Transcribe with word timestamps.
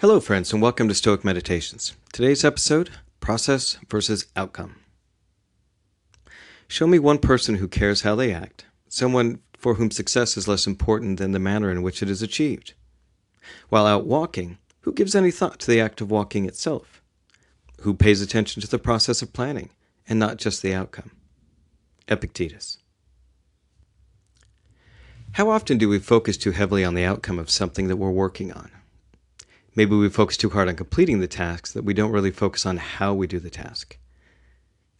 Hello, 0.00 0.18
friends, 0.18 0.52
and 0.52 0.60
welcome 0.60 0.88
to 0.88 0.94
Stoic 0.94 1.24
Meditations. 1.24 1.94
Today's 2.12 2.44
episode 2.44 2.90
Process 3.20 3.78
versus 3.88 4.26
Outcome. 4.34 4.74
Show 6.66 6.88
me 6.88 6.98
one 6.98 7.18
person 7.18 7.54
who 7.54 7.68
cares 7.68 8.02
how 8.02 8.16
they 8.16 8.34
act, 8.34 8.66
someone 8.88 9.38
for 9.56 9.74
whom 9.74 9.92
success 9.92 10.36
is 10.36 10.48
less 10.48 10.66
important 10.66 11.20
than 11.20 11.30
the 11.30 11.38
manner 11.38 11.70
in 11.70 11.80
which 11.80 12.02
it 12.02 12.10
is 12.10 12.22
achieved. 12.22 12.74
While 13.68 13.86
out 13.86 14.04
walking, 14.04 14.58
who 14.80 14.92
gives 14.92 15.14
any 15.14 15.30
thought 15.30 15.60
to 15.60 15.70
the 15.70 15.80
act 15.80 16.00
of 16.00 16.10
walking 16.10 16.44
itself? 16.44 17.00
Who 17.82 17.94
pays 17.94 18.20
attention 18.20 18.60
to 18.62 18.68
the 18.68 18.80
process 18.80 19.22
of 19.22 19.32
planning 19.32 19.70
and 20.08 20.18
not 20.18 20.38
just 20.38 20.60
the 20.60 20.74
outcome? 20.74 21.12
Epictetus. 22.08 22.78
How 25.32 25.50
often 25.50 25.78
do 25.78 25.88
we 25.88 26.00
focus 26.00 26.36
too 26.36 26.50
heavily 26.50 26.84
on 26.84 26.94
the 26.94 27.04
outcome 27.04 27.38
of 27.38 27.48
something 27.48 27.86
that 27.86 27.96
we're 27.96 28.10
working 28.10 28.52
on? 28.52 28.72
Maybe 29.76 29.96
we 29.96 30.08
focus 30.08 30.36
too 30.36 30.50
hard 30.50 30.68
on 30.68 30.76
completing 30.76 31.20
the 31.20 31.26
tasks 31.26 31.72
that 31.72 31.84
we 31.84 31.94
don't 31.94 32.12
really 32.12 32.30
focus 32.30 32.64
on 32.64 32.76
how 32.76 33.12
we 33.12 33.26
do 33.26 33.40
the 33.40 33.50
task. 33.50 33.98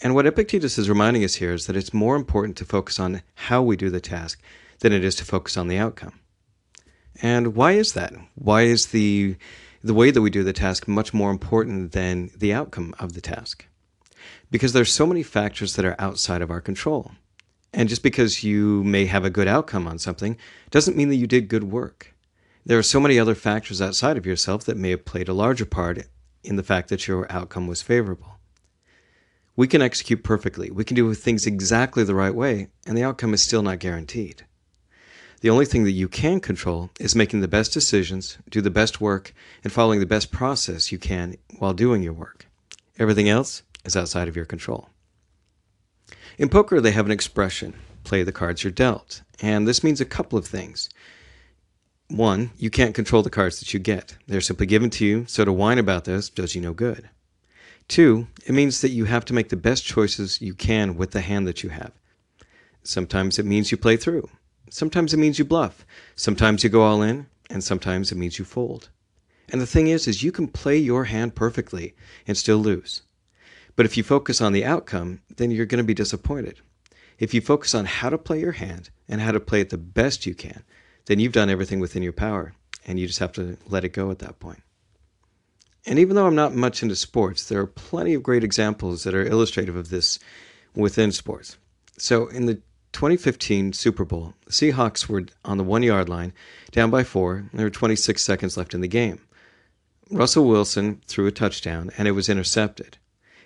And 0.00 0.14
what 0.14 0.26
Epictetus 0.26 0.78
is 0.78 0.88
reminding 0.88 1.24
us 1.24 1.36
here 1.36 1.54
is 1.54 1.66
that 1.66 1.76
it's 1.76 1.94
more 1.94 2.16
important 2.16 2.56
to 2.56 2.64
focus 2.64 2.98
on 2.98 3.22
how 3.34 3.62
we 3.62 3.76
do 3.76 3.88
the 3.88 4.00
task 4.00 4.42
than 4.80 4.92
it 4.92 5.04
is 5.04 5.14
to 5.16 5.24
focus 5.24 5.56
on 5.56 5.68
the 5.68 5.78
outcome. 5.78 6.18
And 7.22 7.54
why 7.54 7.72
is 7.72 7.92
that? 7.92 8.12
Why 8.34 8.62
is 8.62 8.86
the 8.86 9.36
the 9.82 9.94
way 9.94 10.10
that 10.10 10.22
we 10.22 10.30
do 10.30 10.42
the 10.42 10.54
task 10.54 10.88
much 10.88 11.12
more 11.12 11.30
important 11.30 11.92
than 11.92 12.30
the 12.36 12.52
outcome 12.54 12.94
of 12.98 13.12
the 13.12 13.20
task? 13.20 13.66
Because 14.50 14.72
there's 14.72 14.92
so 14.92 15.06
many 15.06 15.22
factors 15.22 15.76
that 15.76 15.84
are 15.84 15.96
outside 15.98 16.40
of 16.40 16.50
our 16.50 16.60
control. 16.60 17.12
And 17.72 17.88
just 17.88 18.02
because 18.02 18.42
you 18.42 18.82
may 18.84 19.06
have 19.06 19.24
a 19.24 19.30
good 19.30 19.46
outcome 19.46 19.86
on 19.86 19.98
something 19.98 20.38
doesn't 20.70 20.96
mean 20.96 21.10
that 21.10 21.16
you 21.16 21.26
did 21.26 21.48
good 21.48 21.64
work. 21.64 22.13
There 22.66 22.78
are 22.78 22.82
so 22.82 22.98
many 22.98 23.18
other 23.18 23.34
factors 23.34 23.82
outside 23.82 24.16
of 24.16 24.24
yourself 24.24 24.64
that 24.64 24.78
may 24.78 24.88
have 24.90 25.04
played 25.04 25.28
a 25.28 25.34
larger 25.34 25.66
part 25.66 26.06
in 26.42 26.56
the 26.56 26.62
fact 26.62 26.88
that 26.88 27.06
your 27.06 27.30
outcome 27.30 27.66
was 27.66 27.82
favorable. 27.82 28.38
We 29.54 29.68
can 29.68 29.82
execute 29.82 30.24
perfectly, 30.24 30.70
we 30.70 30.82
can 30.82 30.96
do 30.96 31.12
things 31.12 31.46
exactly 31.46 32.04
the 32.04 32.14
right 32.14 32.34
way, 32.34 32.68
and 32.86 32.96
the 32.96 33.04
outcome 33.04 33.34
is 33.34 33.42
still 33.42 33.62
not 33.62 33.80
guaranteed. 33.80 34.46
The 35.42 35.50
only 35.50 35.66
thing 35.66 35.84
that 35.84 35.90
you 35.90 36.08
can 36.08 36.40
control 36.40 36.88
is 36.98 37.14
making 37.14 37.42
the 37.42 37.48
best 37.48 37.74
decisions, 37.74 38.38
do 38.48 38.62
the 38.62 38.70
best 38.70 38.98
work, 38.98 39.34
and 39.62 39.70
following 39.70 40.00
the 40.00 40.06
best 40.06 40.32
process 40.32 40.90
you 40.90 40.98
can 40.98 41.36
while 41.58 41.74
doing 41.74 42.02
your 42.02 42.14
work. 42.14 42.46
Everything 42.98 43.28
else 43.28 43.62
is 43.84 43.94
outside 43.94 44.26
of 44.26 44.36
your 44.36 44.46
control. 44.46 44.88
In 46.38 46.48
poker, 46.48 46.80
they 46.80 46.92
have 46.92 47.04
an 47.04 47.12
expression 47.12 47.74
play 48.04 48.22
the 48.22 48.32
cards 48.32 48.64
you're 48.64 48.70
dealt, 48.70 49.22
and 49.42 49.68
this 49.68 49.84
means 49.84 50.00
a 50.00 50.06
couple 50.06 50.38
of 50.38 50.46
things. 50.46 50.88
One, 52.08 52.50
you 52.58 52.68
can't 52.68 52.94
control 52.94 53.22
the 53.22 53.30
cards 53.30 53.60
that 53.60 53.72
you 53.72 53.80
get. 53.80 54.16
They're 54.26 54.42
simply 54.42 54.66
given 54.66 54.90
to 54.90 55.06
you, 55.06 55.24
so 55.26 55.44
to 55.44 55.52
whine 55.52 55.78
about 55.78 56.04
this 56.04 56.28
does 56.28 56.54
you 56.54 56.60
no 56.60 56.74
good. 56.74 57.08
Two, 57.88 58.26
it 58.46 58.52
means 58.52 58.80
that 58.80 58.90
you 58.90 59.06
have 59.06 59.24
to 59.26 59.34
make 59.34 59.48
the 59.48 59.56
best 59.56 59.84
choices 59.84 60.40
you 60.40 60.54
can 60.54 60.96
with 60.96 61.12
the 61.12 61.22
hand 61.22 61.46
that 61.46 61.62
you 61.62 61.70
have. 61.70 61.92
Sometimes 62.82 63.38
it 63.38 63.46
means 63.46 63.70
you 63.70 63.78
play 63.78 63.96
through. 63.96 64.28
Sometimes 64.70 65.14
it 65.14 65.18
means 65.18 65.38
you 65.38 65.44
bluff. 65.44 65.86
Sometimes 66.14 66.62
you 66.62 66.70
go 66.70 66.82
all 66.82 67.00
in, 67.00 67.26
and 67.48 67.64
sometimes 67.64 68.12
it 68.12 68.18
means 68.18 68.38
you 68.38 68.44
fold. 68.44 68.90
And 69.48 69.60
the 69.60 69.66
thing 69.66 69.88
is 69.88 70.06
is 70.06 70.22
you 70.22 70.32
can 70.32 70.48
play 70.48 70.76
your 70.76 71.04
hand 71.04 71.34
perfectly 71.34 71.94
and 72.26 72.36
still 72.36 72.58
lose. 72.58 73.02
But 73.76 73.86
if 73.86 73.96
you 73.96 74.02
focus 74.02 74.40
on 74.40 74.52
the 74.52 74.64
outcome, 74.64 75.20
then 75.36 75.50
you're 75.50 75.66
going 75.66 75.82
to 75.82 75.84
be 75.84 75.94
disappointed. 75.94 76.60
If 77.18 77.34
you 77.34 77.40
focus 77.40 77.74
on 77.74 77.86
how 77.86 78.10
to 78.10 78.18
play 78.18 78.40
your 78.40 78.52
hand 78.52 78.90
and 79.08 79.20
how 79.20 79.32
to 79.32 79.40
play 79.40 79.60
it 79.60 79.70
the 79.70 79.78
best 79.78 80.26
you 80.26 80.34
can, 80.34 80.64
then 81.06 81.18
you've 81.18 81.32
done 81.32 81.50
everything 81.50 81.80
within 81.80 82.02
your 82.02 82.12
power, 82.12 82.54
and 82.86 82.98
you 82.98 83.06
just 83.06 83.18
have 83.18 83.32
to 83.32 83.56
let 83.66 83.84
it 83.84 83.90
go 83.90 84.10
at 84.10 84.18
that 84.20 84.40
point. 84.40 84.62
And 85.86 85.98
even 85.98 86.16
though 86.16 86.26
I'm 86.26 86.34
not 86.34 86.54
much 86.54 86.82
into 86.82 86.96
sports, 86.96 87.48
there 87.48 87.60
are 87.60 87.66
plenty 87.66 88.14
of 88.14 88.22
great 88.22 88.42
examples 88.42 89.04
that 89.04 89.14
are 89.14 89.26
illustrative 89.26 89.76
of 89.76 89.90
this 89.90 90.18
within 90.74 91.12
sports. 91.12 91.58
So 91.98 92.26
in 92.28 92.46
the 92.46 92.54
2015 92.92 93.72
Super 93.74 94.04
Bowl, 94.04 94.34
the 94.46 94.52
Seahawks 94.52 95.08
were 95.08 95.24
on 95.44 95.58
the 95.58 95.64
one 95.64 95.82
yard 95.82 96.08
line, 96.08 96.32
down 96.70 96.90
by 96.90 97.04
four, 97.04 97.36
and 97.36 97.50
there 97.52 97.66
were 97.66 97.70
26 97.70 98.22
seconds 98.22 98.56
left 98.56 98.72
in 98.72 98.80
the 98.80 98.88
game. 98.88 99.20
Russell 100.10 100.46
Wilson 100.46 101.02
threw 101.06 101.26
a 101.26 101.32
touchdown, 101.32 101.90
and 101.98 102.08
it 102.08 102.12
was 102.12 102.28
intercepted. 102.28 102.98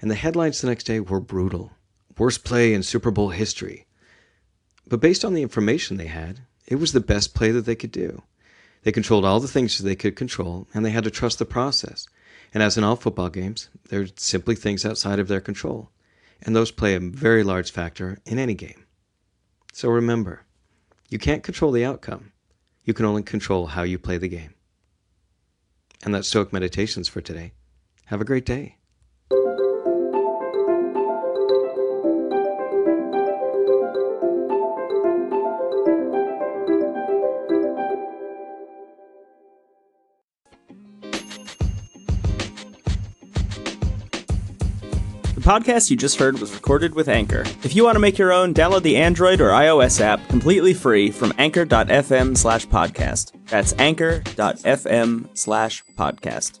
And 0.00 0.10
the 0.10 0.16
headlines 0.16 0.60
the 0.60 0.68
next 0.68 0.84
day 0.84 1.00
were 1.00 1.20
brutal 1.20 1.72
worst 2.18 2.44
play 2.44 2.74
in 2.74 2.82
Super 2.82 3.10
Bowl 3.10 3.30
history. 3.30 3.86
But 4.86 5.00
based 5.00 5.24
on 5.24 5.34
the 5.34 5.42
information 5.42 5.96
they 5.96 6.06
had, 6.06 6.40
it 6.72 6.80
was 6.80 6.92
the 6.92 7.00
best 7.00 7.34
play 7.34 7.50
that 7.50 7.66
they 7.66 7.74
could 7.74 7.92
do. 7.92 8.22
They 8.82 8.92
controlled 8.92 9.26
all 9.26 9.40
the 9.40 9.46
things 9.46 9.76
they 9.76 9.94
could 9.94 10.16
control, 10.16 10.66
and 10.72 10.86
they 10.86 10.90
had 10.90 11.04
to 11.04 11.10
trust 11.10 11.38
the 11.38 11.44
process. 11.44 12.08
And 12.54 12.62
as 12.62 12.78
in 12.78 12.82
all 12.82 12.96
football 12.96 13.28
games, 13.28 13.68
there 13.90 14.00
are 14.00 14.06
simply 14.16 14.54
things 14.54 14.86
outside 14.86 15.18
of 15.18 15.28
their 15.28 15.42
control, 15.42 15.90
and 16.40 16.56
those 16.56 16.70
play 16.70 16.94
a 16.94 17.00
very 17.00 17.44
large 17.44 17.70
factor 17.70 18.20
in 18.24 18.38
any 18.38 18.54
game. 18.54 18.86
So 19.74 19.90
remember, 19.90 20.46
you 21.10 21.18
can't 21.18 21.42
control 21.42 21.72
the 21.72 21.84
outcome. 21.84 22.32
You 22.86 22.94
can 22.94 23.04
only 23.04 23.22
control 23.22 23.66
how 23.66 23.82
you 23.82 23.98
play 23.98 24.16
the 24.16 24.28
game. 24.28 24.54
And 26.02 26.14
that's 26.14 26.28
Stoic 26.28 26.54
Meditations 26.54 27.06
for 27.06 27.20
today. 27.20 27.52
Have 28.06 28.22
a 28.22 28.24
great 28.24 28.46
day. 28.46 28.78
Podcast 45.42 45.90
you 45.90 45.96
just 45.96 46.18
heard 46.18 46.38
was 46.38 46.54
recorded 46.54 46.94
with 46.94 47.08
Anchor. 47.08 47.42
If 47.62 47.76
you 47.76 47.84
want 47.84 47.96
to 47.96 48.00
make 48.00 48.18
your 48.18 48.32
own, 48.32 48.54
download 48.54 48.82
the 48.82 48.96
Android 48.96 49.40
or 49.40 49.50
iOS 49.50 50.00
app 50.00 50.26
completely 50.28 50.74
free 50.74 51.10
from 51.10 51.32
anchor.fm 51.38 52.36
slash 52.36 52.66
podcast. 52.66 53.32
That's 53.48 53.74
anchor.fm 53.78 55.36
slash 55.36 55.82
podcast. 55.98 56.60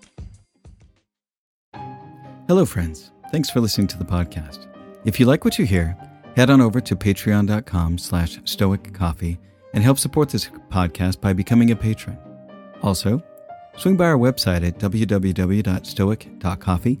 Hello, 2.48 2.66
friends. 2.66 3.12
Thanks 3.30 3.48
for 3.48 3.60
listening 3.60 3.86
to 3.88 3.98
the 3.98 4.04
podcast. 4.04 4.66
If 5.04 5.18
you 5.18 5.26
like 5.26 5.44
what 5.44 5.58
you 5.58 5.64
hear, 5.64 5.96
head 6.36 6.50
on 6.50 6.60
over 6.60 6.80
to 6.80 6.96
patreon.com 6.96 7.98
slash 7.98 8.38
stoic 8.44 8.92
coffee 8.92 9.38
and 9.72 9.82
help 9.82 9.98
support 9.98 10.28
this 10.28 10.50
podcast 10.68 11.20
by 11.20 11.32
becoming 11.32 11.70
a 11.70 11.76
patron. 11.76 12.18
Also, 12.82 13.22
swing 13.78 13.96
by 13.96 14.04
our 14.06 14.18
website 14.18 14.66
at 14.66 14.78
www.stoic.coffee 14.78 17.00